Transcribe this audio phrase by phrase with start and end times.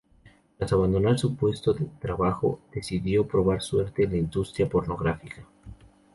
[0.57, 5.45] Tras abandonar su puesto de trabajo, decidió probar suerte en la industria pornográfica.